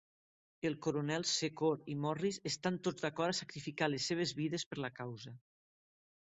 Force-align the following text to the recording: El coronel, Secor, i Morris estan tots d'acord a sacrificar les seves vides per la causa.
El 0.67 0.75
coronel, 0.85 1.25
Secor, 1.31 1.83
i 1.93 1.95
Morris 2.05 2.39
estan 2.51 2.79
tots 2.89 3.05
d'acord 3.05 3.35
a 3.35 3.37
sacrificar 3.41 3.91
les 3.93 4.09
seves 4.13 4.35
vides 4.41 4.67
per 4.73 4.81
la 4.87 4.93
causa. 5.03 5.37